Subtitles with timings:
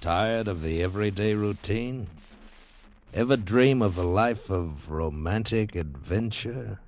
[0.00, 2.06] Tired of the everyday routine?
[3.12, 6.80] Ever dream of a life of romantic adventure?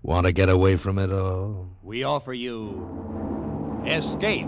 [0.00, 1.68] Want to get away from it all?
[1.82, 4.46] We offer you Escape.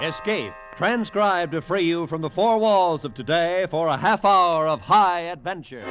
[0.00, 4.66] Escape, transcribed to free you from the four walls of today for a half hour
[4.66, 5.84] of high adventure.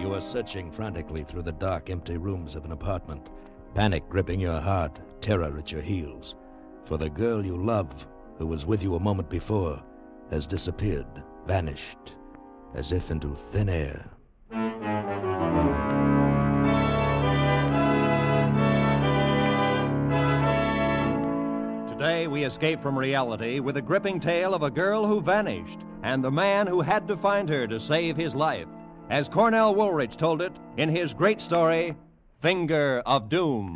[0.00, 3.28] You are searching frantically through the dark, empty rooms of an apartment,
[3.74, 6.34] panic gripping your heart, terror at your heels.
[6.86, 8.06] For the girl you love,
[8.38, 9.82] who was with you a moment before,
[10.30, 11.06] has disappeared,
[11.46, 12.14] vanished,
[12.74, 14.10] as if into thin air.
[21.88, 26.24] Today, we escape from reality with a gripping tale of a girl who vanished and
[26.24, 28.66] the man who had to find her to save his life.
[29.10, 31.94] As Cornell Woolrich told it in his great story,
[32.40, 33.74] Finger of Doom.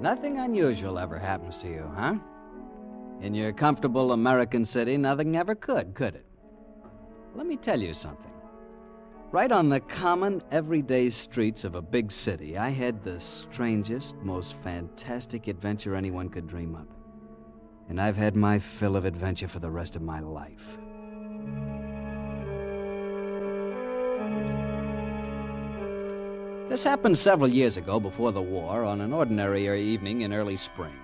[0.00, 2.14] Nothing unusual ever happens to you, huh?
[3.20, 6.24] In your comfortable American city, nothing ever could, could it?
[7.34, 8.32] Let me tell you something.
[9.32, 14.54] Right on the common, everyday streets of a big city, I had the strangest, most
[14.62, 16.93] fantastic adventure anyone could dream of.
[17.88, 20.78] And I've had my fill of adventure for the rest of my life.
[26.68, 30.94] This happened several years ago before the war on an ordinary evening in early spring.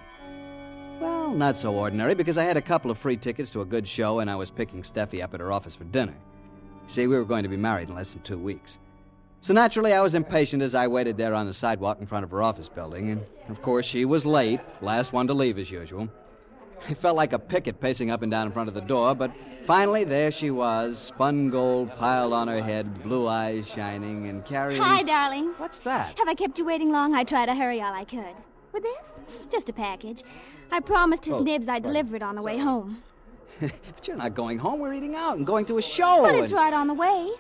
[1.01, 3.87] Well, not so ordinary because I had a couple of free tickets to a good
[3.87, 6.17] show and I was picking Steffi up at her office for dinner.
[6.89, 8.79] See, we were going to be married in less than two weeks.
[9.43, 12.31] So naturally, I was impatient as I waited there on the sidewalk in front of
[12.31, 16.09] her office building, and of course, she was late, last one to leave as usual.
[16.89, 19.31] I felt like a picket pacing up and down in front of the door, but
[19.67, 24.81] finally there she was, spun gold piled on her head, blue eyes shining, and carrying.
[24.81, 25.53] Hi, darling.
[25.59, 26.19] What's that?
[26.19, 27.15] Have I kept you waiting long?
[27.15, 28.35] I tried to hurry all I could.
[28.73, 29.11] With this?
[29.51, 30.23] Just a package.
[30.73, 31.83] I promised his Oh, nibs I'd right.
[31.83, 33.03] deliver it on the way home.
[33.61, 33.73] but
[34.07, 34.81] you're not going home.
[34.81, 36.23] We're eating out and going to a show.
[36.23, 37.31] But it's and- right on the way.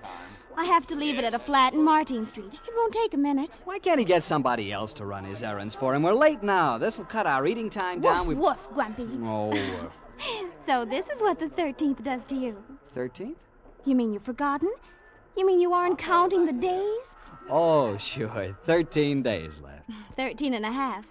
[0.56, 2.52] I have to leave it at a flat in Martine Street.
[2.52, 3.50] It won't take a minute.
[3.64, 6.02] Why can't he get somebody else to run his errands for him?
[6.02, 6.76] We're late now.
[6.78, 8.26] This'll cut our eating time down.
[8.26, 9.08] Woof, woof, Grumpy.
[9.22, 9.88] Oh, uh,
[10.66, 12.62] So this is what the 13th does to you.
[12.94, 13.36] 13th?
[13.84, 14.72] You mean you've forgotten?
[15.36, 17.16] You mean you aren't counting the days?
[17.48, 18.56] Oh, sure.
[18.66, 19.88] 13 days left.
[20.16, 21.06] Thirteen and a half.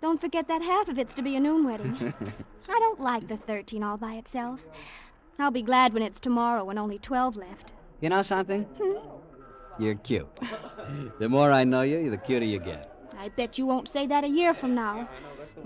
[0.00, 2.14] Don't forget that half of it's to be a noon wedding.
[2.68, 4.60] I don't like the 13 all by itself.
[5.38, 7.72] I'll be glad when it's tomorrow and only 12 left.
[8.00, 8.66] You know something?
[9.78, 10.28] You're cute.
[11.18, 12.94] The more I know you, the cuter you get.
[13.18, 15.08] I bet you won't say that a year from now.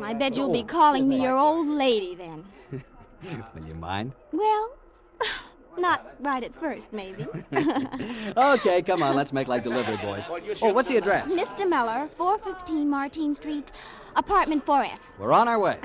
[0.03, 2.45] I bet you'll be calling me your old lady then.
[3.55, 4.15] Will you mind?
[4.33, 4.71] Well,
[5.79, 7.27] not right at first, maybe.
[8.37, 10.27] Okay, come on, let's make like delivery boys.
[10.63, 11.31] Oh, what's the address?
[11.33, 11.69] Mr.
[11.69, 13.71] Miller, 415 Martine Street,
[14.17, 14.99] apartment 4F.
[15.19, 15.77] We're on our way.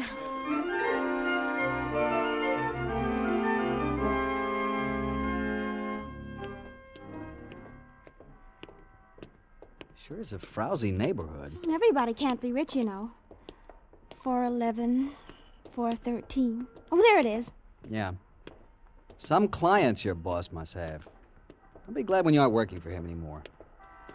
[10.05, 11.57] Sure is a frowsy neighborhood.
[11.67, 13.09] Everybody can't be rich, you know.
[14.21, 15.11] 411,
[15.71, 16.67] 413.
[16.91, 17.49] Oh, there it is.
[17.89, 18.11] Yeah.
[19.17, 21.07] Some clients your boss must have.
[21.87, 23.41] I'll be glad when you aren't working for him anymore.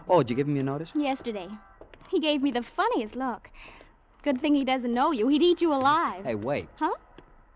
[0.08, 0.92] Oh, did you give him your notice?
[0.94, 1.48] Yesterday.
[2.08, 3.50] He gave me the funniest look.
[4.22, 5.26] Good thing he doesn't know you.
[5.26, 6.24] He'd eat you alive.
[6.24, 6.68] Hey, wait.
[6.76, 6.94] Huh?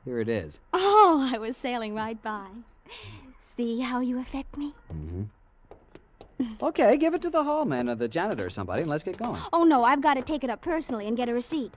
[0.05, 0.59] Here it is.
[0.73, 2.49] Oh, I was sailing right by.
[3.57, 4.75] See how you affect me?
[4.93, 5.23] Mm-hmm.
[6.63, 9.17] Okay, give it to the hall man or the janitor or somebody, and let's get
[9.17, 9.41] going.
[9.53, 11.73] Oh, no, I've got to take it up personally and get a receipt.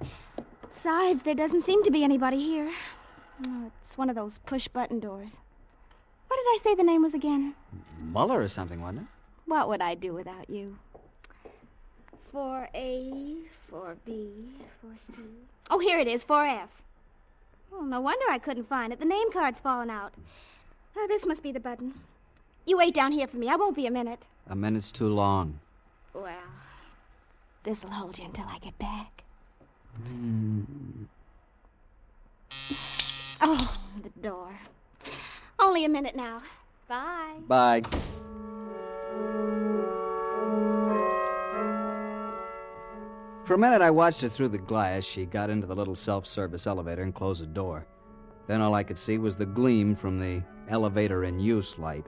[0.74, 2.72] Besides, there doesn't seem to be anybody here.
[3.46, 5.36] Oh, it's one of those push button doors.
[6.28, 7.56] What did I say the name was again?
[8.00, 9.08] Muller or something, wasn't it?
[9.46, 10.78] What would I do without you?
[12.34, 13.38] 4A,
[13.72, 14.30] 4B,
[14.86, 15.24] 4C.
[15.70, 16.68] Oh, here it is, 4F.
[17.74, 19.00] Oh, no wonder I couldn't find it.
[19.00, 20.13] The name card's fallen out.
[20.96, 21.94] Oh, this must be the button.
[22.66, 23.50] You wait down here for me.
[23.50, 24.20] I won't be a minute.
[24.50, 25.60] A minute's too long.
[26.14, 26.32] Well,
[27.64, 29.24] this'll hold you until I get back.
[30.02, 30.62] Hmm.
[33.42, 34.58] Oh, the door.
[35.60, 36.42] Only a minute now.
[36.88, 37.36] Bye.
[37.48, 37.82] Bye.
[43.44, 45.04] For a minute, I watched her through the glass.
[45.04, 47.86] She got into the little self service elevator and closed the door.
[48.48, 52.06] Then all I could see was the gleam from the elevator in use light.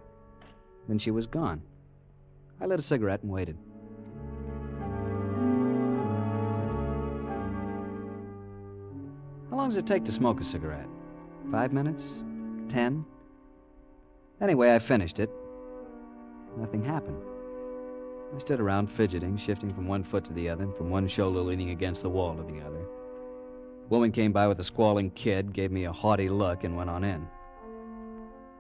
[0.87, 1.61] Then she was gone.
[2.61, 3.57] I lit a cigarette and waited.
[9.49, 10.87] How long does it take to smoke a cigarette?
[11.51, 12.23] Five minutes?
[12.67, 13.05] Ten?
[14.41, 15.29] Anyway, I finished it.
[16.57, 17.21] Nothing happened.
[18.35, 21.39] I stood around fidgeting, shifting from one foot to the other, and from one shoulder
[21.39, 22.81] leaning against the wall to the other.
[22.81, 26.89] A woman came by with a squalling kid, gave me a haughty look, and went
[26.89, 27.27] on in.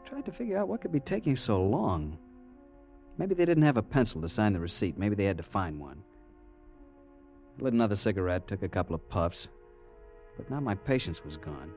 [0.05, 2.17] Tried to figure out what could be taking so long.
[3.19, 4.97] Maybe they didn't have a pencil to sign the receipt.
[4.97, 6.01] Maybe they had to find one.
[7.59, 9.49] I lit another cigarette, took a couple of puffs,
[10.37, 11.73] but now my patience was gone.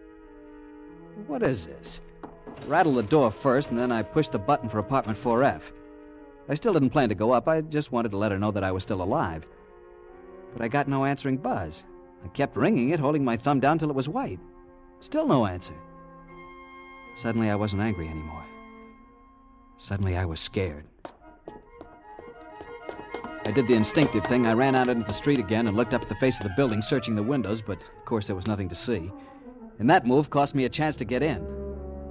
[1.27, 2.01] What is this?
[2.23, 5.63] I rattled the door first, and then I pushed the button for apartment 4F.
[6.49, 7.49] I still didn't plan to go up.
[7.49, 9.45] I just wanted to let her know that I was still alive.
[10.53, 11.83] But I got no answering buzz.
[12.25, 14.39] I kept ringing it, holding my thumb down till it was white.
[15.01, 15.75] Still no answer.
[17.17, 18.45] Suddenly, I wasn't angry anymore.
[19.77, 20.87] Suddenly, I was scared.
[23.45, 24.47] I did the instinctive thing.
[24.47, 26.53] I ran out into the street again and looked up at the face of the
[26.57, 29.11] building, searching the windows, but of course there was nothing to see.
[29.81, 31.41] And that move cost me a chance to get in.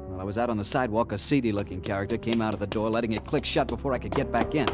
[0.10, 2.68] While I was out on the sidewalk, a seedy looking character came out of the
[2.68, 4.69] door, letting it click shut before I could get back in.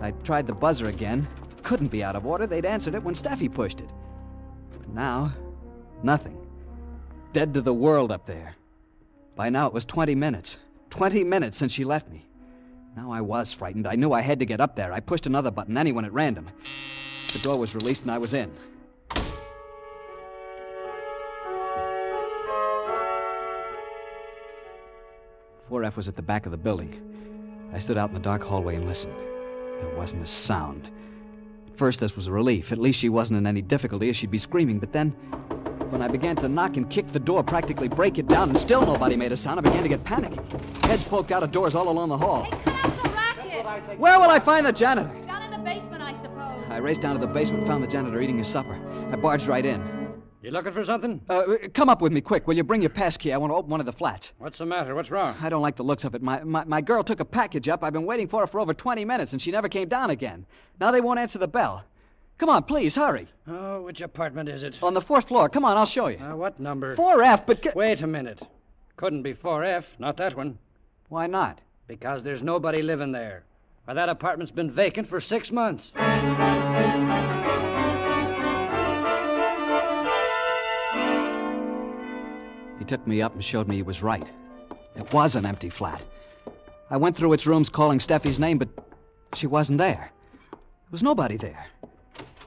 [0.00, 1.28] I tried the buzzer again.
[1.62, 2.46] Couldn't be out of order.
[2.46, 3.90] They'd answered it when Steffi pushed it.
[4.76, 5.32] But now,
[6.02, 6.44] nothing.
[7.32, 8.56] Dead to the world up there.
[9.36, 10.56] By now it was 20 minutes.
[10.90, 12.26] 20 minutes since she left me.
[12.96, 13.86] Now I was frightened.
[13.86, 14.92] I knew I had to get up there.
[14.92, 16.48] I pushed another button, anyone at random.
[17.32, 18.52] The door was released and I was in.
[25.68, 27.00] Four F was at the back of the building.
[27.72, 29.16] I stood out in the dark hallway and listened.
[29.80, 30.88] There wasn't a sound.
[31.66, 32.70] At first, this was a relief.
[32.70, 34.78] At least she wasn't in any difficulty, or she'd be screaming.
[34.78, 35.16] But then,
[35.94, 38.84] when I began to knock and kick the door, practically break it down, and still
[38.84, 40.40] nobody made a sound, I began to get panicky.
[40.80, 42.42] Heads poked out of doors all along the hall.
[42.42, 43.98] Hey, cut out the racket!
[44.00, 45.08] Where will I find the janitor?
[45.24, 46.64] Down in the basement, I suppose.
[46.68, 48.74] I raced down to the basement, found the janitor eating his supper.
[49.12, 49.80] I barged right in.
[50.42, 51.20] You looking for something?
[51.28, 51.44] Uh,
[51.74, 52.48] come up with me quick.
[52.48, 53.32] Will you bring your pass key?
[53.32, 54.32] I want to open one of the flats.
[54.38, 54.96] What's the matter?
[54.96, 55.36] What's wrong?
[55.40, 56.22] I don't like the looks of it.
[56.22, 57.84] My, my, my girl took a package up.
[57.84, 60.44] I've been waiting for her for over 20 minutes, and she never came down again.
[60.80, 61.84] Now they won't answer the bell.
[62.44, 63.26] Come on, please, hurry.
[63.48, 64.74] Oh, which apartment is it?
[64.82, 65.48] On the fourth floor.
[65.48, 66.18] Come on, I'll show you.
[66.18, 66.94] Uh, what number?
[66.94, 67.62] 4F, but.
[67.62, 67.74] Get...
[67.74, 68.42] Wait a minute.
[68.98, 70.58] Couldn't be 4F, not that one.
[71.08, 71.62] Why not?
[71.86, 73.44] Because there's nobody living there.
[73.86, 75.90] Why, that apartment's been vacant for six months.
[82.78, 84.28] He took me up and showed me he was right.
[84.96, 86.02] It was an empty flat.
[86.90, 88.68] I went through its rooms calling Steffi's name, but
[89.32, 90.12] she wasn't there.
[90.50, 91.68] There was nobody there.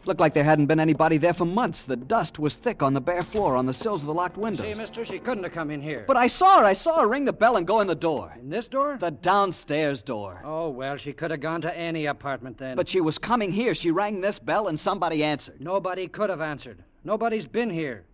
[0.08, 1.84] Looked like there hadn't been anybody there for months.
[1.84, 4.66] The dust was thick on the bare floor, on the sills of the locked windows.
[4.66, 6.06] See, mister, she couldn't have come in here.
[6.08, 6.66] But I saw her.
[6.66, 8.34] I saw her ring the bell and go in the door.
[8.40, 8.98] In this door?
[8.98, 10.42] The downstairs door.
[10.46, 12.78] Oh, well, she could have gone to any apartment then.
[12.78, 13.76] But she was coming here.
[13.76, 15.60] She rang this bell and somebody answered.
[15.60, 16.82] Nobody could have answered.
[17.04, 18.06] Nobody's been here.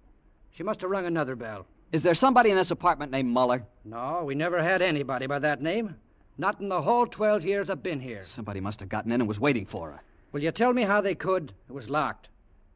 [0.50, 1.68] She must have rung another bell.
[1.92, 3.68] Is there somebody in this apartment named Muller?
[3.86, 5.96] No, we never had anybody by that name.
[6.40, 8.24] Not in the whole 12 years I've been here.
[8.24, 10.02] Somebody must have gotten in and was waiting for her.
[10.34, 11.54] Will you tell me how they could?
[11.70, 12.28] It was locked.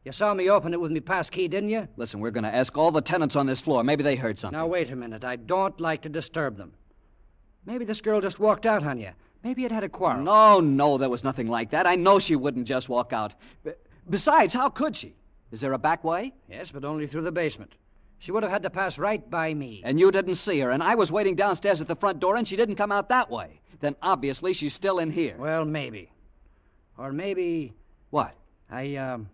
[0.06, 1.88] You saw me open it with me pass key, didn't you?
[1.98, 3.84] Listen, we're going to ask all the tenants on this floor.
[3.84, 4.58] Maybe they heard something.
[4.58, 5.26] Now, wait a minute.
[5.26, 6.72] I don't like to disturb them.
[7.66, 9.10] Maybe this girl just walked out on you.
[9.44, 10.24] Maybe it had a quarrel.
[10.24, 11.86] No, no, there was nothing like that.
[11.86, 13.34] I know she wouldn't just walk out.
[14.10, 15.14] Besides, how could she?
[15.52, 16.34] Is there a back way?
[16.50, 17.74] Yes, but only through the basement.
[18.20, 19.82] She would have had to pass right by me.
[19.84, 22.48] And you didn't see her, and I was waiting downstairs at the front door, and
[22.48, 23.60] she didn't come out that way.
[23.80, 25.36] Then obviously she's still in here.
[25.38, 26.12] Well, maybe.
[26.98, 27.74] Or maybe.
[28.10, 28.34] What?
[28.70, 29.30] I, um.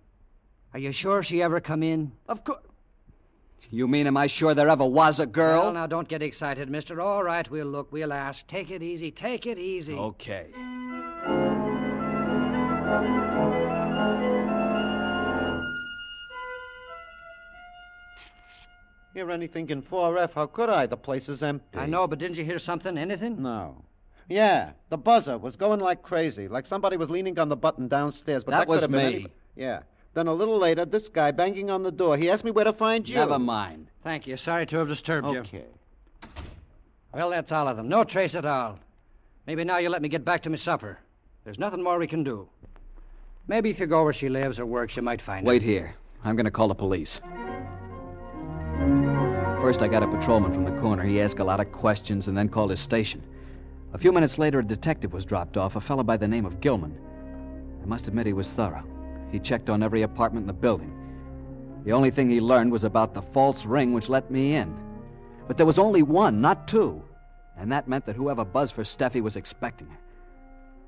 [0.73, 2.11] Are you sure she ever come in?
[2.27, 2.59] Of course.
[3.69, 5.63] You mean, am I sure there ever was a girl?
[5.63, 6.99] Well, now, don't get excited, mister.
[7.01, 8.45] All right, we'll look, we'll ask.
[8.47, 9.93] Take it easy, take it easy.
[9.93, 10.47] Okay.
[19.13, 20.33] Hear anything in 4F?
[20.33, 20.87] How could I?
[20.87, 21.77] The place is empty.
[21.77, 22.97] I know, but didn't you hear something?
[22.97, 23.41] Anything?
[23.41, 23.83] No.
[24.29, 28.43] Yeah, the buzzer was going like crazy, like somebody was leaning on the button downstairs.
[28.43, 29.15] But That that, was could have been me.
[29.15, 29.33] anybody.
[29.55, 29.79] Yeah.
[30.13, 32.17] Then a little later, this guy banging on the door.
[32.17, 33.15] He asked me where to find you.
[33.15, 33.87] Never mind.
[34.03, 34.37] Thank you.
[34.37, 35.39] Sorry to have disturbed you.
[35.39, 35.65] Okay.
[37.13, 37.89] Well, that's all of them.
[37.89, 38.79] No trace at all.
[39.47, 40.99] Maybe now you'll let me get back to my supper.
[41.43, 42.47] There's nothing more we can do.
[43.47, 45.69] Maybe if you go where she lives or works, you might find Wait her.
[45.69, 45.95] here.
[46.23, 47.19] I'm going to call the police.
[49.59, 51.03] First, I got a patrolman from the corner.
[51.03, 53.21] He asked a lot of questions and then called his station.
[53.93, 56.59] A few minutes later, a detective was dropped off, a fellow by the name of
[56.59, 56.97] Gilman.
[57.83, 58.83] I must admit he was thorough.
[59.31, 60.91] He checked on every apartment in the building.
[61.85, 64.75] The only thing he learned was about the false ring which let me in.
[65.47, 67.03] But there was only one, not two.
[67.55, 69.99] And that meant that whoever buzzed for Steffi was expecting her.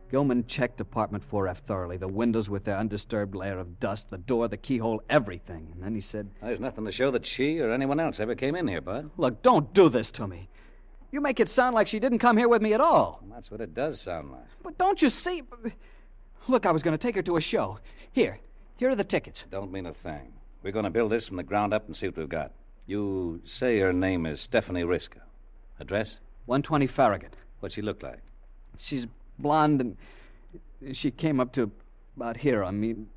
[0.10, 4.48] Gilman checked apartment 4F thoroughly, the windows with their undisturbed layer of dust, the door,
[4.48, 5.68] the keyhole, everything.
[5.74, 8.56] And then he said, There's nothing to show that she or anyone else ever came
[8.56, 9.12] in here, Bud.
[9.18, 10.50] Look, don't do this to me.
[11.16, 13.24] You make it sound like she didn't come here with me at all.
[13.32, 14.44] That's what it does sound like.
[14.62, 15.44] But don't you see?
[16.50, 17.80] Look, I was going to take her to a show.
[18.12, 18.38] Here,
[18.76, 19.46] here are the tickets.
[19.50, 20.34] Don't mean a thing.
[20.62, 22.52] We're going to build this from the ground up and see what we've got.
[22.86, 25.22] You say her name is Stephanie Riska.
[25.80, 26.18] Address?
[26.48, 27.34] 120 Farragut.
[27.62, 28.20] What's she look like?
[28.78, 29.08] She's
[29.40, 29.80] blonde
[30.82, 31.72] and she came up to
[32.18, 32.62] about here.
[32.62, 33.08] I mean,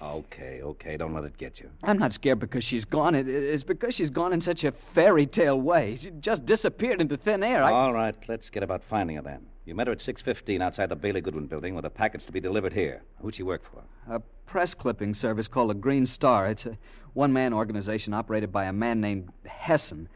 [0.00, 0.96] Okay, okay.
[0.96, 1.70] Don't let it get you.
[1.82, 3.14] I'm not scared because she's gone.
[3.14, 5.96] It, it's because she's gone in such a fairy tale way.
[5.96, 7.62] She just disappeared into thin air.
[7.62, 7.70] I...
[7.70, 9.46] All right, let's get about finding her then.
[9.66, 12.40] You met her at 6.15 outside the Bailey Goodwin building with a package to be
[12.40, 13.02] delivered here.
[13.20, 13.82] Who'd she work for?
[14.14, 16.46] A press clipping service called the Green Star.
[16.46, 16.78] It's a
[17.12, 20.08] one man organization operated by a man named Hessen.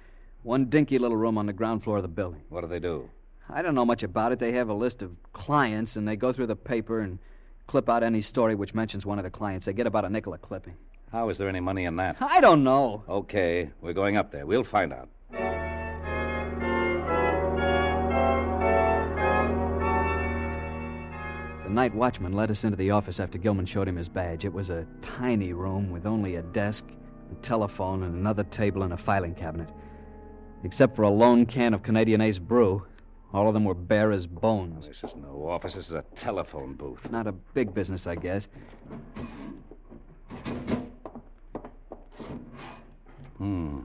[0.42, 2.40] One dinky little room on the ground floor of the building.
[2.49, 3.11] What do they do?
[3.50, 4.38] I don't know much about it.
[4.38, 7.18] They have a list of clients, and they go through the paper and
[7.66, 9.66] clip out any story which mentions one of the clients.
[9.66, 10.75] They get about a nickel a clipping.
[11.11, 12.16] How is there any money in that?
[12.21, 13.04] I don't know.
[13.09, 14.47] Okay, we're going up there.
[14.47, 15.09] We'll find out.
[21.64, 24.45] The night watchman led us into the office after Gilman showed him his badge.
[24.45, 26.85] It was a tiny room with only a desk,
[27.31, 29.69] a telephone, and another table and a filing cabinet.
[30.64, 32.87] Except for a lone can of Canadian Ace brew,
[33.32, 34.88] all of them were bare as bones.
[34.88, 35.74] This is no office.
[35.74, 37.10] This is a telephone booth.
[37.10, 38.48] Not a big business, I guess.
[43.38, 43.80] Hmm.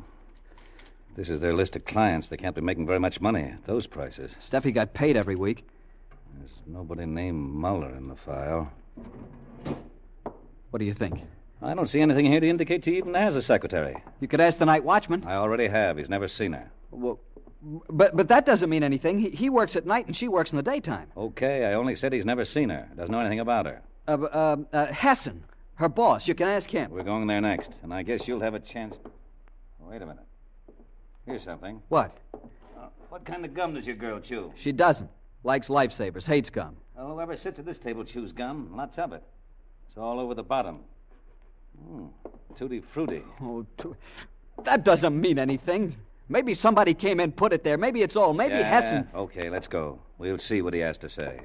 [1.16, 2.28] This is their list of clients.
[2.28, 4.36] They can't be making very much money at those prices.
[4.40, 5.66] Steffi got paid every week.
[6.38, 8.72] There's nobody named Muller in the file.
[10.70, 11.22] What do you think?
[11.62, 14.04] I don't see anything here to indicate she even has a secretary.
[14.20, 15.24] You could ask the night watchman.
[15.26, 15.98] I already have.
[15.98, 16.70] He's never seen her.
[16.92, 17.20] Well,
[17.62, 19.20] but but that doesn't mean anything.
[19.20, 21.12] He, he works at night and she works in the daytime.
[21.18, 22.88] Okay, I only said he's never seen her.
[22.96, 23.82] Doesn't know anything about her.
[24.08, 25.44] Uh, uh, uh, Hessen,
[25.76, 26.28] her boss.
[26.28, 26.92] You can ask him.
[26.92, 28.98] We're going there next, and I guess you'll have a chance.
[29.80, 30.24] Wait a minute.
[31.26, 31.82] Here's something.
[31.90, 32.18] What?
[32.34, 34.52] Uh, what kind of gum does your girl chew?
[34.56, 35.10] She doesn't.
[35.44, 36.76] Likes lifesavers, hates gum.
[36.96, 39.24] Well, whoever sits at this table chews gum, lots of it.
[39.88, 40.80] It's all over the bottom.
[41.86, 42.08] Hmm,
[42.56, 43.24] tutti frutti.
[43.42, 43.90] Oh, t-
[44.64, 45.96] that doesn't mean anything.
[46.30, 47.78] Maybe somebody came in, put it there.
[47.78, 48.34] Maybe it's all.
[48.34, 49.08] Maybe yeah, Hessen.
[49.16, 50.00] Okay, let's go.
[50.18, 51.40] We'll see what he has to say.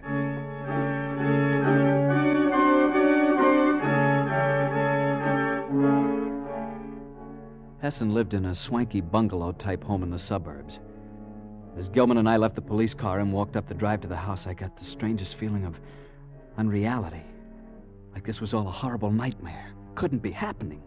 [7.80, 10.80] Hessen lived in a swanky bungalow type home in the suburbs.
[11.76, 14.16] As Gilman and I left the police car and walked up the drive to the
[14.16, 15.80] house, I got the strangest feeling of
[16.58, 17.24] unreality.
[18.12, 19.72] Like this was all a horrible nightmare.
[19.94, 20.82] Couldn't be happening.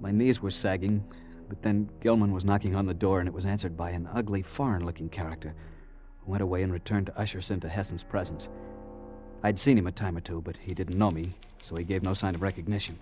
[0.00, 1.04] My knees were sagging,
[1.48, 4.42] but then Gilman was knocking on the door, and it was answered by an ugly,
[4.42, 5.54] foreign looking character
[6.24, 8.48] who went away and returned to usher us into Hessen's presence.
[9.42, 12.02] I'd seen him a time or two, but he didn't know me, so he gave
[12.02, 12.98] no sign of recognition.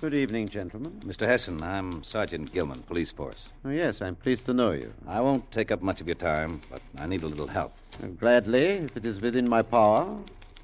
[0.00, 1.00] Good evening, gentlemen.
[1.04, 1.26] Mr.
[1.26, 3.50] Hessen, I'm Sergeant Gilman, police force.
[3.64, 4.92] Oh, yes, I'm pleased to know you.
[5.06, 7.72] I won't take up much of your time, but I need a little help.
[8.02, 10.18] Uh, Gladly, if it is within my power.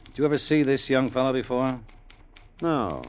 [0.07, 1.79] Did you ever see this young fellow before?
[2.61, 3.03] No.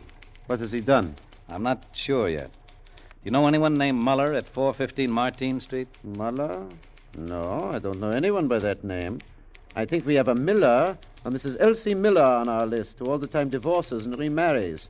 [0.46, 1.16] What has he done?
[1.52, 2.52] I'm not sure yet.
[2.52, 5.88] Do you know anyone named Muller at 415 Martine Street?
[6.04, 6.66] Muller?
[7.18, 9.20] No, I don't know anyone by that name.
[9.76, 11.58] I think we have a Miller, a Mrs.
[11.60, 14.90] Elsie Miller, on our list, who all the time divorces and remarries.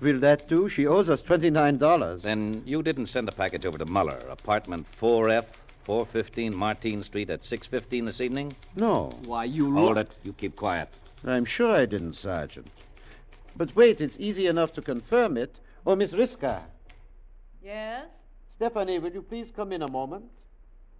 [0.00, 0.68] Will that do?
[0.68, 2.22] She owes us $29.
[2.22, 5.44] Then you didn't send a package over to Muller, apartment 4F,
[5.84, 8.54] 415 Martine Street at 6.15 this evening?
[8.76, 9.10] No.
[9.24, 9.72] Why, you...
[9.74, 10.10] Hold lo- it.
[10.22, 10.88] You keep quiet.
[11.24, 12.68] I'm sure I didn't, Sergeant.
[13.56, 15.56] But wait, it's easy enough to confirm it.
[15.88, 16.60] Oh, Miss Riska.
[17.62, 18.04] Yes?
[18.50, 20.26] Stephanie, will you please come in a moment?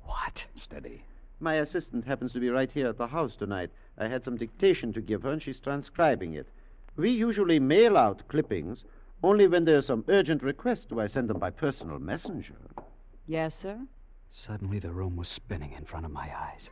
[0.04, 0.46] What?
[0.54, 1.04] Steady.
[1.40, 3.68] My assistant happens to be right here at the house tonight.
[3.98, 6.48] I had some dictation to give her, and she's transcribing it.
[6.96, 8.84] We usually mail out clippings.
[9.22, 12.56] Only when there's some urgent request do I send them by personal messenger.
[13.26, 13.78] Yes, sir?
[14.30, 16.70] Suddenly, the room was spinning in front of my eyes.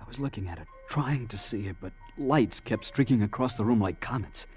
[0.00, 3.64] I was looking at it, trying to see it, but lights kept streaking across the
[3.64, 4.48] room like comets.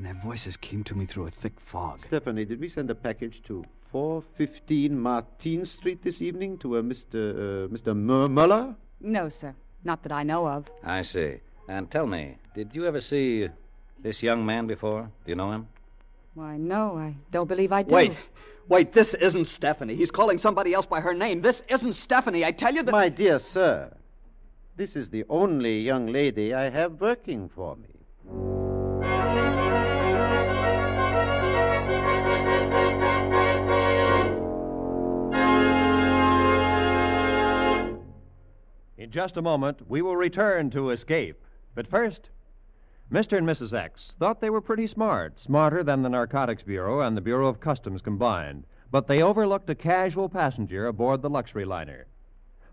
[0.00, 2.00] And their voices came to me through a thick fog.
[2.00, 7.66] Stephanie, did we send a package to 415 Martine Street this evening to a Mr.
[7.66, 7.88] Uh, Mr.
[7.88, 8.74] M- Muller?
[9.02, 9.54] No, sir.
[9.84, 10.70] Not that I know of.
[10.82, 11.40] I see.
[11.68, 13.50] And tell me, did you ever see
[13.98, 15.02] this young man before?
[15.02, 15.68] Do you know him?
[16.32, 17.94] Why, no, I don't believe I do.
[17.94, 18.16] Wait,
[18.68, 19.96] wait, this isn't Stephanie.
[19.96, 21.42] He's calling somebody else by her name.
[21.42, 22.42] This isn't Stephanie.
[22.42, 22.92] I tell you that.
[22.92, 23.92] My dear sir,
[24.76, 28.59] this is the only young lady I have working for me.
[39.00, 41.42] In just a moment, we will return to Escape.
[41.74, 42.28] But first,
[43.10, 43.38] Mr.
[43.38, 43.72] and Mrs.
[43.72, 47.60] X thought they were pretty smart, smarter than the Narcotics Bureau and the Bureau of
[47.60, 48.66] Customs combined.
[48.90, 52.08] But they overlooked a casual passenger aboard the luxury liner.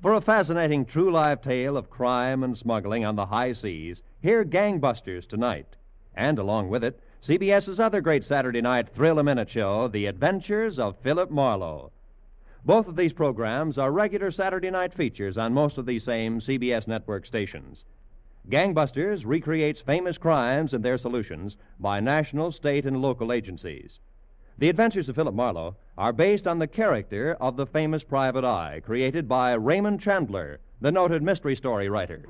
[0.01, 4.43] For a fascinating true life tale of crime and smuggling on the high seas, hear
[4.43, 5.77] Gangbusters tonight.
[6.13, 10.77] And along with it, CBS's other great Saturday night thrill a minute show, The Adventures
[10.77, 11.93] of Philip Marlowe.
[12.65, 16.87] Both of these programs are regular Saturday night features on most of these same CBS
[16.87, 17.85] network stations.
[18.49, 23.99] Gangbusters recreates famous crimes and their solutions by national, state, and local agencies.
[24.57, 28.81] The Adventures of Philip Marlowe are based on the character of the famous private eye
[28.83, 32.25] created by Raymond Chandler, the noted mystery story writer.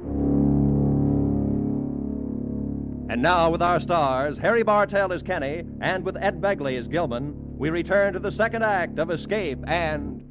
[3.09, 7.46] And now, with our stars, Harry Bartell as Kenny and with Ed Begley as Gilman,
[7.57, 10.23] we return to the second act of Escape and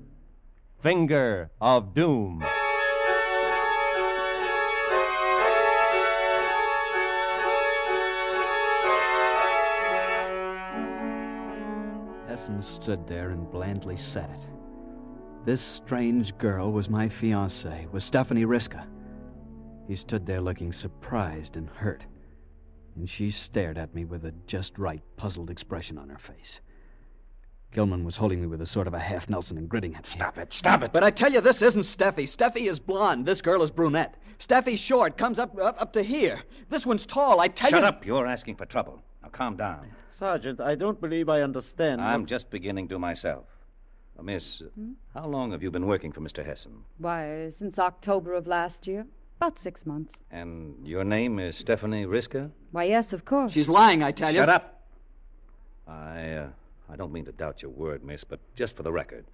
[0.80, 2.44] Finger of Doom.
[12.28, 14.46] Hessen stood there and blandly said it.
[15.44, 18.86] This strange girl was my fiancée, was Stephanie Riska.
[19.88, 22.04] He stood there looking surprised and hurt,
[22.94, 26.60] and she stared at me with a just right, puzzled expression on her face.
[27.72, 30.10] Gilman was holding me with a sort of a half Nelson and gritting at me.
[30.10, 30.92] Stop it, stop it.
[30.92, 32.24] But I tell you, this isn't Steffi.
[32.24, 33.26] Steffi is blonde.
[33.26, 34.14] This girl is brunette.
[34.38, 36.40] Steffi's short, comes up, up up to here.
[36.70, 37.40] This one's tall.
[37.40, 37.84] I tell Shut you.
[37.86, 38.06] Shut up.
[38.06, 39.02] You're asking for trouble.
[39.22, 39.88] Now calm down.
[40.10, 42.00] Sergeant, I don't believe I understand.
[42.00, 43.44] I'm what- just beginning to myself.
[44.18, 44.62] Uh, miss,
[45.12, 46.42] how long have you been working for Mr.
[46.44, 46.72] Hessen?
[46.96, 49.06] Why, since October of last year.
[49.38, 50.14] About six months.
[50.30, 52.50] And your name is Stephanie Riska?
[52.70, 53.52] Why, yes, of course.
[53.52, 54.40] She's lying, I tell you.
[54.40, 54.80] Shut up.
[55.86, 56.48] I, uh,
[56.88, 59.24] I don't mean to doubt your word, miss, but just for the record,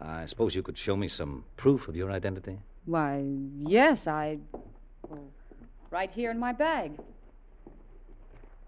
[0.00, 2.58] I suppose you could show me some proof of your identity?
[2.84, 3.24] Why,
[3.60, 4.38] yes, I.
[5.90, 6.92] Right here in my bag.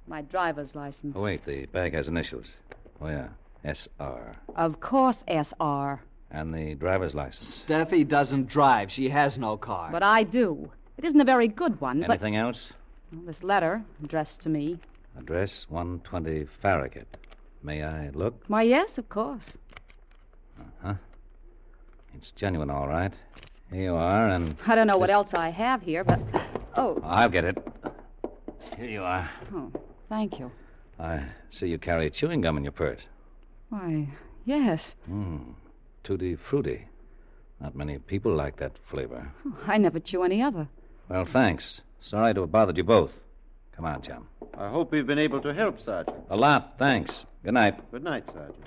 [0.07, 1.15] My driver's license.
[1.17, 2.47] Oh, wait, the bag has initials.
[3.01, 3.29] Oh, yeah,
[3.65, 4.37] S.R.
[4.57, 6.03] Of course, S.R.
[6.31, 7.65] And the driver's license.
[7.65, 8.91] Steffi doesn't drive.
[8.91, 9.91] She has no car.
[9.93, 10.71] But I do.
[10.97, 12.11] It isn't a very good one, but.
[12.11, 12.73] Anything else?
[13.13, 14.79] Well, this letter, addressed to me.
[15.19, 17.17] Address 120 Farragut.
[17.63, 18.43] May I look?
[18.49, 19.57] Why, yes, of course.
[20.83, 20.95] Huh?
[22.15, 23.13] It's genuine, all right.
[23.71, 26.21] Here you are, and I don't know what else I have here, but.
[26.77, 27.59] Oh, I'll get it.
[28.77, 29.29] Here you are.
[29.55, 29.71] oh,
[30.09, 30.51] thank you.
[30.99, 33.01] I see you carry chewing gum in your purse.
[33.69, 34.09] Why,
[34.45, 34.97] yes.
[35.07, 35.39] Hmm.
[36.03, 36.87] Tutti frutti.
[37.61, 39.31] Not many people like that flavor.
[39.47, 40.67] Oh, I never chew any other.
[41.09, 41.83] Well, thanks.
[42.01, 43.13] Sorry to have bothered you both.
[43.73, 44.27] Come on, chum.
[44.57, 46.17] I hope we've been able to help, Sergeant.
[46.31, 47.27] A lot, thanks.
[47.43, 47.91] Good night.
[47.91, 48.65] Good night, Sergeant.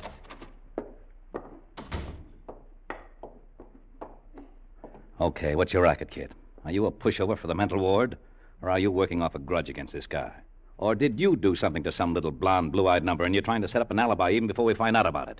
[5.21, 6.33] Okay, what's your racket, kid?
[6.65, 8.17] Are you a pushover for the mental ward?
[8.63, 10.31] Or are you working off a grudge against this guy?
[10.79, 13.61] Or did you do something to some little blonde, blue eyed number and you're trying
[13.61, 15.39] to set up an alibi even before we find out about it?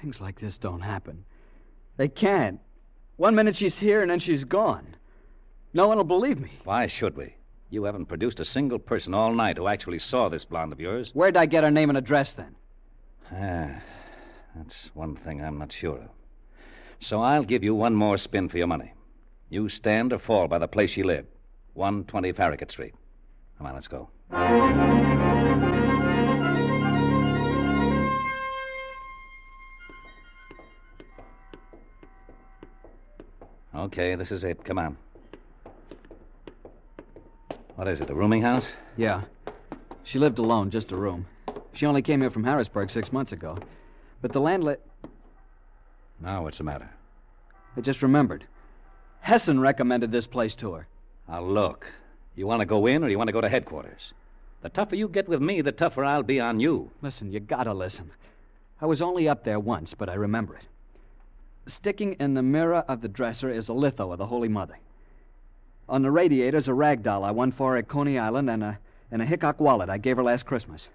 [0.00, 1.24] Things like this don't happen.
[1.98, 2.60] They can't.
[3.18, 4.96] One minute she's here and then she's gone.
[5.74, 6.52] No one will believe me.
[6.64, 7.34] Why should we?
[7.68, 11.10] You haven't produced a single person all night who actually saw this blonde of yours.
[11.12, 12.56] Where'd I get her name and address then?
[13.32, 13.80] Ah,
[14.56, 16.08] that's one thing I'm not sure of.
[16.98, 18.92] So I'll give you one more spin for your money.
[19.48, 21.26] You stand or fall by the place you live,
[21.74, 22.94] 120 Farragut Street.
[23.58, 24.08] Come on, let's go.
[33.74, 34.64] Okay, this is it.
[34.64, 34.96] Come on.
[37.76, 38.72] What is it, a rooming house?
[38.96, 39.22] Yeah.
[40.02, 41.26] She lived alone, just a room.
[41.72, 43.58] She only came here from Harrisburg six months ago.
[44.20, 44.80] But the landlady.
[46.20, 46.90] Now, what's the matter?
[47.76, 48.46] I just remembered.
[49.20, 50.86] Hessen recommended this place to her.
[51.28, 51.86] Now, look.
[52.36, 54.12] You want to go in or you want to go to headquarters?
[54.62, 56.90] The tougher you get with me, the tougher I'll be on you.
[57.00, 58.10] Listen, you gotta listen.
[58.80, 60.66] I was only up there once, but I remember it.
[61.66, 64.78] Sticking in the mirror of the dresser is a litho of the Holy Mother.
[65.88, 68.78] On the radiator's a rag doll I won for her at Coney Island and a,
[69.10, 70.88] and a Hickok wallet I gave her last Christmas.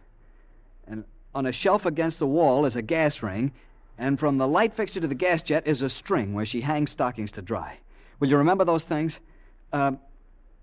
[0.87, 3.51] And on a shelf against the wall is a gas ring,
[3.97, 6.91] and from the light fixture to the gas jet is a string where she hangs
[6.91, 7.79] stockings to dry.
[8.19, 9.19] Will you remember those things?
[9.73, 9.93] Uh,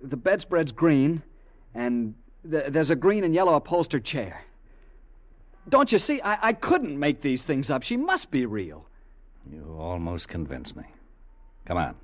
[0.00, 1.22] the bedspread's green,
[1.74, 2.14] and
[2.50, 4.44] th- there's a green and yellow upholstered chair.
[5.68, 6.20] Don't you see?
[6.22, 7.82] I-, I couldn't make these things up.
[7.82, 8.87] She must be real.
[9.50, 10.85] You almost convinced me.
[11.66, 11.94] Come on.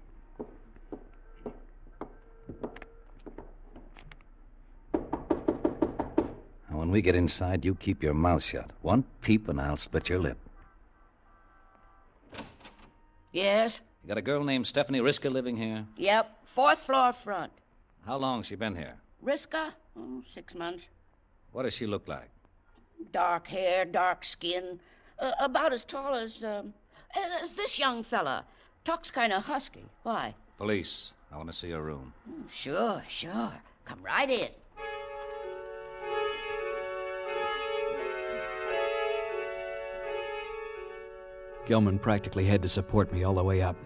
[6.88, 8.70] When we get inside, you keep your mouth shut.
[8.81, 10.38] One peep and I'll split your lip.
[13.31, 13.83] Yes?
[14.03, 15.85] You got a girl named Stephanie Riska living here?
[15.98, 16.31] Yep.
[16.46, 17.53] Fourth floor front.
[18.07, 18.94] How long she been here?
[19.22, 19.74] Riska?
[19.98, 20.87] Oh, six months.
[21.53, 22.31] What does she look like?
[23.12, 24.81] Dark hair, dark skin.
[25.18, 26.72] Uh, about as tall as, um,
[27.42, 28.46] as this young fella.
[28.85, 29.85] Talks kind of husky.
[30.05, 30.35] Why?
[30.57, 31.12] Police.
[31.31, 32.14] I want to see her room.
[32.27, 33.53] Mm, Sure, sure.
[33.85, 34.48] Come right in.
[41.68, 43.76] Gilman practically had to support me all the way up.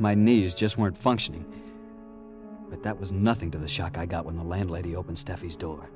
[0.00, 1.46] My knees just weren't functioning.
[2.68, 5.88] But that was nothing to the shock I got when the landlady opened Steffi's door.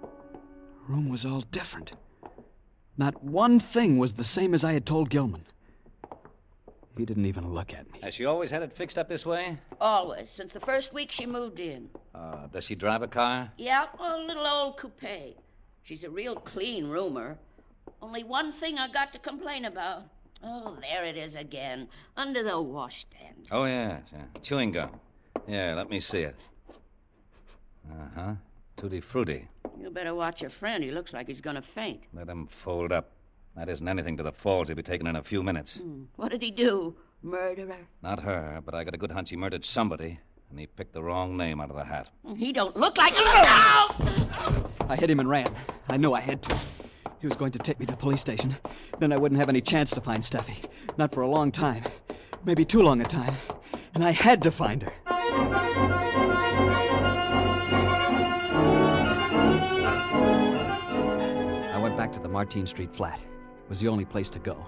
[0.00, 1.92] The room was all different.
[2.98, 5.44] Not one thing was the same as I had told Gilman.
[6.98, 8.00] He didn't even look at me.
[8.02, 9.56] Has she always had it fixed up this way?
[9.80, 11.88] Always, since the first week she moved in.
[12.12, 13.52] Uh, does she drive a car?
[13.56, 15.38] Yeah, a little old coupe.
[15.84, 17.38] She's a real clean roomer.
[18.02, 20.02] Only one thing I got to complain about.
[20.42, 23.46] Oh, there it is again, under the washstand.
[23.52, 24.02] Oh, yes.
[24.12, 24.24] Yeah.
[24.42, 24.98] Chewing gum.
[25.46, 26.34] Yeah, let me see it.
[27.88, 28.32] Uh huh.
[28.76, 29.46] Tutti frutti.
[29.80, 30.82] You better watch your friend.
[30.82, 32.00] He looks like he's going to faint.
[32.12, 33.12] Let him fold up.
[33.56, 35.74] That isn't anything to the falls he'll be taking in a few minutes.
[35.74, 36.04] Hmm.
[36.16, 36.96] What did he do?
[37.22, 37.76] Murderer?
[38.02, 40.18] Not her, but I got a good hunch he murdered somebody,
[40.50, 42.08] and he picked the wrong name out of the hat.
[42.36, 44.70] He don't look like a look out!
[44.88, 45.54] I hit him and ran.
[45.88, 46.60] I knew I had to.
[47.22, 48.56] He was going to take me to the police station.
[48.98, 50.56] Then I wouldn't have any chance to find Steffi.
[50.98, 51.84] Not for a long time.
[52.44, 53.36] Maybe too long a time.
[53.94, 54.92] And I had to find her.
[61.72, 63.20] I went back to the Martine Street flat.
[63.20, 64.66] It was the only place to go.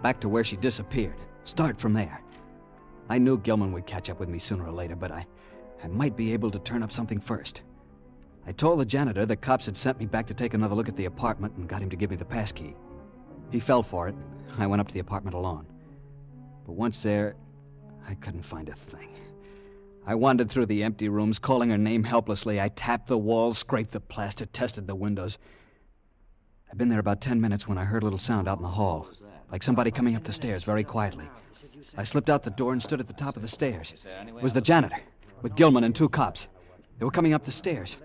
[0.00, 1.16] Back to where she disappeared.
[1.42, 2.22] Start from there.
[3.08, 5.26] I knew Gilman would catch up with me sooner or later, but I,
[5.82, 7.62] I might be able to turn up something first.
[8.46, 10.96] I told the janitor the cops had sent me back to take another look at
[10.96, 12.76] the apartment and got him to give me the passkey.
[13.50, 14.14] He fell for it.
[14.56, 15.66] I went up to the apartment alone.
[16.64, 17.34] But once there,
[18.08, 19.08] I couldn't find a thing.
[20.06, 22.60] I wandered through the empty rooms, calling her name helplessly.
[22.60, 25.38] I tapped the walls, scraped the plaster, tested the windows.
[26.70, 28.68] I'd been there about ten minutes when I heard a little sound out in the
[28.68, 29.08] hall,
[29.50, 31.28] like somebody coming up the stairs very quietly.
[31.96, 34.06] I slipped out the door and stood at the top of the stairs.
[34.28, 35.00] It was the janitor,
[35.42, 36.46] with Gilman and two cops.
[36.98, 37.96] They were coming up the stairs.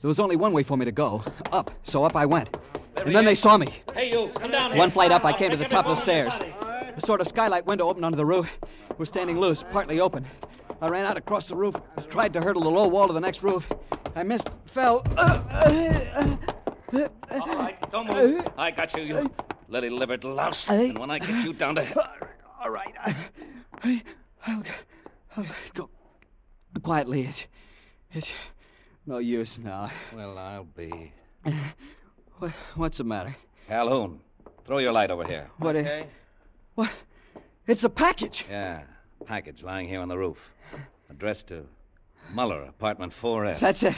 [0.00, 2.56] There was only one way for me to go up, so up I went.
[2.96, 3.68] And then they saw me.
[3.94, 4.78] Hey, you, come down here.
[4.78, 6.38] One flight up, I came to the top of the stairs.
[6.96, 8.48] A sort of skylight window opened onto the roof.
[8.90, 10.24] It was standing loose, partly open.
[10.80, 11.74] I ran out across the roof,
[12.08, 13.68] tried to hurdle the low wall to the next roof.
[14.14, 15.04] I missed, fell.
[15.16, 15.36] All
[17.56, 18.46] right, don't move.
[18.56, 19.30] I got you, you
[19.68, 20.68] lily livered louse.
[20.68, 22.08] And when I get you down to hell.
[22.60, 22.94] All right.
[23.04, 23.14] I,
[23.82, 24.02] I,
[24.46, 24.62] I'll,
[25.36, 25.90] I'll go
[26.82, 27.22] quietly.
[27.22, 27.46] It's,
[28.12, 28.32] it's
[29.08, 29.90] no use now.
[30.14, 31.12] Well, I'll be.
[32.40, 33.34] What, what's the matter?
[33.66, 34.20] Calhoun,
[34.64, 35.50] throw your light over here.
[35.58, 35.74] What?
[35.74, 36.04] uh,
[36.76, 36.88] what?
[37.66, 38.46] It's a package.
[38.48, 38.82] Yeah,
[39.26, 40.38] package lying here on the roof.
[41.10, 41.66] Addressed to
[42.32, 43.58] Muller, apartment 4F.
[43.58, 43.96] That's it.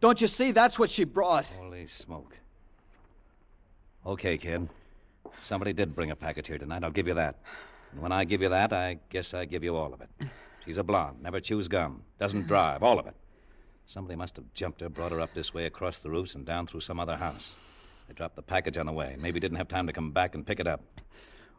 [0.00, 0.50] Don't you see?
[0.50, 1.44] That's what she brought.
[1.44, 2.34] Holy smoke.
[4.06, 4.66] Okay, kid.
[5.42, 6.84] Somebody did bring a package here tonight.
[6.84, 7.34] I'll give you that.
[7.92, 10.08] And when I give you that, I guess I give you all of it.
[10.64, 13.14] She's a blonde, never chews gum, doesn't drive, all of it.
[13.88, 16.66] Somebody must have jumped her, brought her up this way across the roofs and down
[16.66, 17.54] through some other house.
[18.06, 19.16] They dropped the package on the way.
[19.18, 20.82] Maybe didn't have time to come back and pick it up.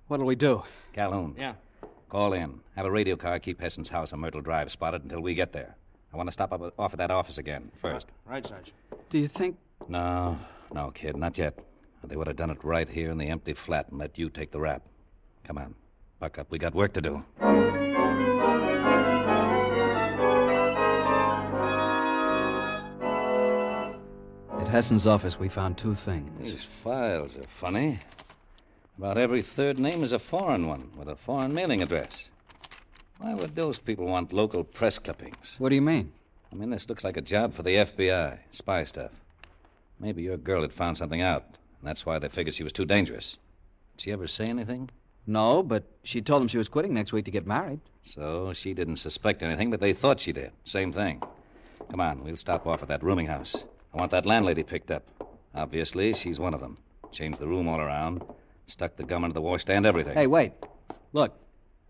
[0.07, 0.61] What'll we do?
[0.93, 1.33] Calhoun.
[1.35, 1.55] Yeah.
[2.07, 2.59] Call in.
[2.75, 5.75] Have a radio car keep Hessen's house on Myrtle Drive spotted until we get there.
[6.13, 8.07] I want to stop up off at that office again first.
[8.27, 8.75] Right, Sergeant.
[9.09, 9.57] Do you think?
[9.87, 10.37] No,
[10.71, 11.57] no, kid, not yet.
[12.03, 14.51] They would have done it right here in the empty flat and let you take
[14.51, 14.83] the rap.
[15.45, 15.73] Come on,
[16.19, 16.51] buck up.
[16.51, 17.78] We got work to do.
[24.69, 26.51] Hessen's office, we found two things.
[26.51, 27.99] These files are funny.
[28.99, 32.29] About every third name is a foreign one with a foreign mailing address.
[33.17, 35.55] Why would those people want local press clippings?
[35.57, 36.11] What do you mean?
[36.51, 39.11] I mean, this looks like a job for the FBI, spy stuff.
[39.99, 42.85] Maybe your girl had found something out, and that's why they figured she was too
[42.85, 43.37] dangerous.
[43.97, 44.91] Did she ever say anything?
[45.25, 47.79] No, but she told them she was quitting next week to get married.
[48.03, 50.51] So she didn't suspect anything, but they thought she did.
[50.65, 51.23] Same thing.
[51.89, 53.55] Come on, we'll stop off at that rooming house.
[53.93, 55.03] I want that landlady picked up.
[55.55, 56.77] Obviously, she's one of them.
[57.11, 58.23] Changed the room all around,
[58.67, 60.13] stuck the gum into the washstand, everything.
[60.13, 60.53] Hey, wait.
[61.11, 61.33] Look,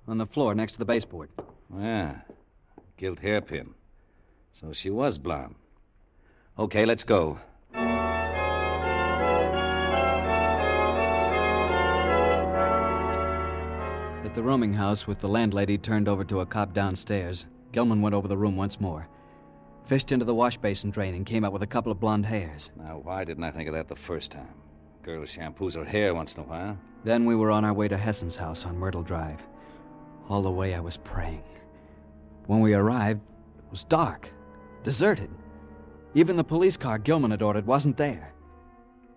[0.08, 1.30] on the floor next to the baseboard.
[1.78, 2.22] Yeah,
[2.98, 3.74] gilt hairpin.
[4.54, 5.56] So she was blonde.
[6.58, 7.38] Okay, let's go.
[14.24, 18.16] At the rooming house, with the landlady turned over to a cop downstairs, Gilman went
[18.16, 19.08] over the room once more.
[19.90, 22.70] Fished into the wash basin drain and came out with a couple of blonde hairs.
[22.78, 24.54] Now, why didn't I think of that the first time?
[25.02, 26.78] Girl shampoos her hair once in a while.
[27.04, 29.40] Then we were on our way to Hessen's house on Myrtle Drive.
[30.30, 31.42] All the way I was praying.
[32.46, 33.22] When we arrived,
[33.58, 34.32] it was dark,
[34.84, 35.32] deserted.
[36.14, 38.36] Even the police car Gilman had ordered wasn't there.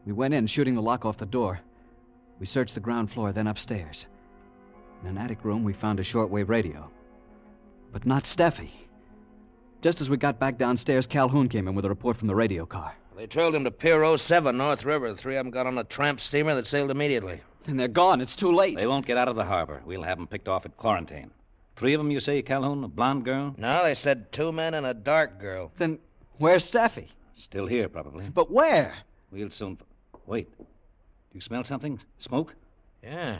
[0.07, 1.61] We went in, shooting the lock off the door.
[2.39, 4.07] We searched the ground floor, then upstairs.
[5.03, 6.91] In an attic room, we found a shortwave radio.
[7.93, 8.71] But not Steffi.
[9.83, 12.65] Just as we got back downstairs, Calhoun came in with a report from the radio
[12.65, 12.95] car.
[13.17, 15.11] They trailed him to Pier 07, North River.
[15.11, 17.41] The three of them got on a tramp steamer that sailed immediately.
[17.67, 18.21] And they're gone.
[18.21, 18.77] It's too late.
[18.77, 19.83] They won't get out of the harbor.
[19.85, 21.33] We'll have them picked off at quarantine.
[21.75, 22.85] Three of them, you say, Calhoun?
[22.85, 23.57] A blonde girl?
[23.59, 25.73] No, they said two men and a dark girl.
[25.79, 25.99] Then
[26.39, 27.09] where's Steffi?
[27.33, 28.29] Still here, probably.
[28.29, 28.95] But where?
[29.33, 29.79] We'll soon.
[30.27, 30.57] Wait.
[30.59, 30.65] Do
[31.35, 31.99] you smell something?
[32.21, 32.55] Smoke?
[33.03, 33.39] Yeah.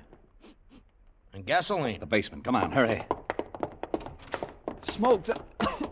[1.35, 2.01] And gasoline.
[2.01, 2.43] The basement.
[2.43, 3.05] Come on, hurry.
[4.83, 5.23] Smoke.
[5.23, 5.89] The, the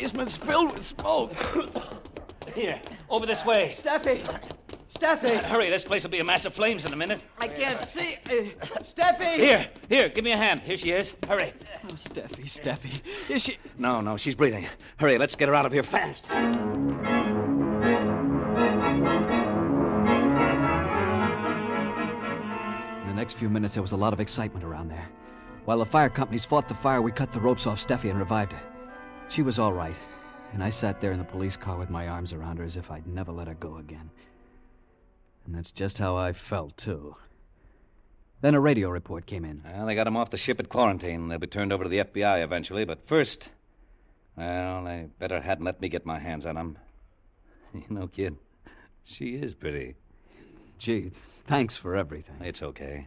[0.00, 1.30] basement's filled with smoke.
[2.54, 3.76] Here, over this way.
[3.76, 4.24] Steffi!
[4.90, 5.42] Steffi!
[5.44, 7.20] Hurry, this place will be a mass of flames in a minute.
[7.38, 8.16] I can't see.
[8.24, 9.34] Uh, Steffi!
[9.34, 10.62] Here, here, give me a hand.
[10.62, 11.14] Here she is.
[11.28, 11.52] Hurry.
[11.84, 13.02] Oh, Steffi, Steffi.
[13.28, 13.58] Is she.
[13.76, 14.66] No, no, she's breathing.
[14.96, 16.24] Hurry, let's get her out of here fast.
[16.30, 16.38] In
[23.06, 25.06] the next few minutes, there was a lot of excitement around there.
[25.66, 28.52] While the fire companies fought the fire, we cut the ropes off Steffi and revived
[28.52, 28.62] her.
[29.30, 29.94] She was all right,
[30.52, 32.90] and I sat there in the police car with my arms around her as if
[32.90, 34.10] I'd never let her go again.
[35.46, 37.14] And that's just how I felt, too.
[38.40, 39.62] Then a radio report came in.
[39.64, 41.28] Well, they got him off the ship at quarantine.
[41.28, 43.50] They'll be turned over to the FBI eventually, but first.
[44.36, 46.78] Well, they better hadn't let me get my hands on him.
[47.72, 48.36] You know, kid,
[49.04, 49.94] she is pretty.
[50.78, 51.12] Gee,
[51.46, 52.34] thanks for everything.
[52.40, 53.06] It's okay.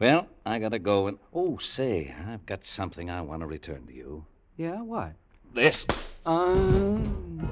[0.00, 1.18] Well, I gotta go and.
[1.34, 4.24] Oh, say, I've got something I want to return to you.
[4.56, 5.12] Yeah, what?
[5.54, 5.86] This.
[6.26, 7.48] Um.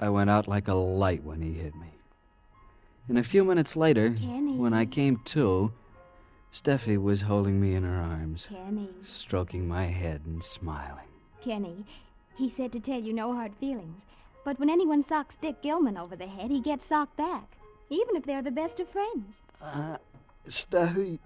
[0.00, 1.88] I went out like a light when he hit me.
[3.08, 4.56] And a few minutes later, Kenny.
[4.56, 5.70] when I came to,
[6.50, 8.88] Steffi was holding me in her arms, Kenny.
[9.02, 11.08] stroking my head and smiling.
[11.44, 11.84] Kenny,
[12.36, 14.02] he said to tell you no hard feelings.
[14.44, 17.56] But when anyone socks Dick Gilman over the head, he gets socked back,
[17.90, 19.34] even if they're the best of friends.
[19.62, 19.98] Uh,
[20.48, 21.18] Steffi,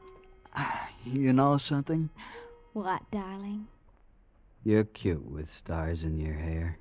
[1.04, 2.10] you know something?
[2.72, 3.66] What, darling?
[4.62, 6.78] You're cute with stars in your hair.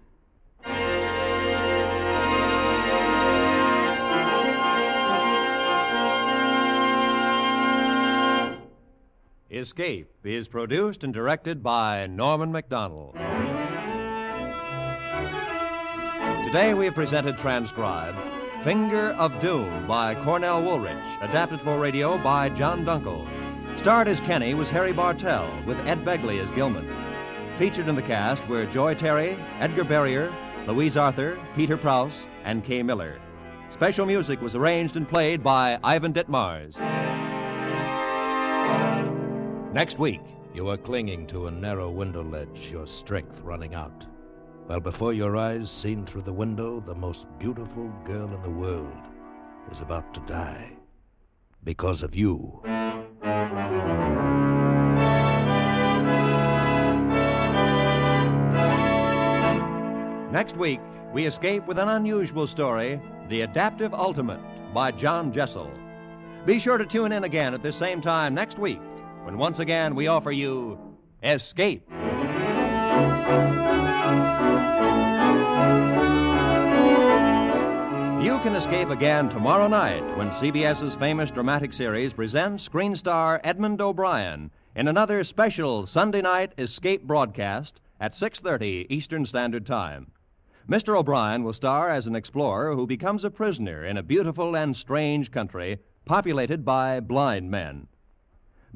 [9.49, 13.13] Escape is produced and directed by Norman Macdonnell.
[16.45, 18.17] Today we have presented transcribed
[18.63, 23.38] Finger of Doom by Cornell Woolrich, adapted for radio by John Dunkel.
[23.79, 26.85] Starred as Kenny was Harry Bartell, with Ed Begley as Gilman.
[27.57, 30.35] Featured in the cast were Joy Terry, Edgar Barrier,
[30.67, 33.21] Louise Arthur, Peter Prouse, and Kay Miller.
[33.69, 36.77] Special music was arranged and played by Ivan Ditmars.
[39.73, 44.05] Next week, You are clinging to a narrow window ledge, your strength running out.
[44.65, 48.91] While before your eyes, seen through the window, the most beautiful girl in the world
[49.71, 50.69] is about to die.
[51.63, 52.61] Because of you.
[60.31, 60.79] Next week,
[61.11, 64.39] we escape with an unusual story The Adaptive Ultimate
[64.75, 65.71] by John Jessel.
[66.45, 68.79] Be sure to tune in again at the same time next week
[69.23, 70.77] when once again we offer you
[71.23, 71.89] Escape.
[71.89, 71.97] You
[78.43, 84.51] can escape again tomorrow night when CBS's famous dramatic series presents screen star Edmund O'Brien
[84.75, 90.11] in another special Sunday night escape broadcast at 6:30 Eastern Standard Time.
[90.69, 90.95] Mr.
[90.95, 95.31] O'Brien will star as an explorer who becomes a prisoner in a beautiful and strange
[95.31, 97.87] country populated by blind men.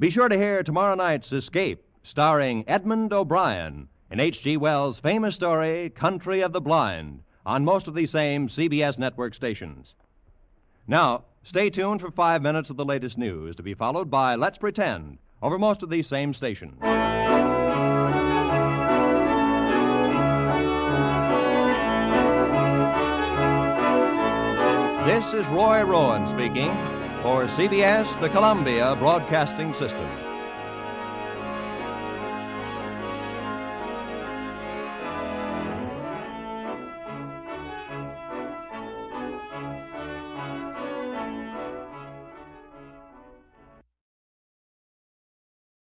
[0.00, 4.56] Be sure to hear tomorrow night's Escape, starring Edmund O'Brien in H.G.
[4.56, 9.94] Wells' famous story, Country of the Blind, on most of these same CBS network stations.
[10.88, 14.58] Now, stay tuned for five minutes of the latest news to be followed by Let's
[14.58, 16.74] Pretend over most of these same stations.
[25.04, 26.70] This is Roy Rowan speaking
[27.20, 30.08] for CBS, the Columbia Broadcasting System.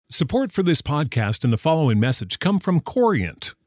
[0.09, 3.53] Support for this podcast and the following message come from Corient.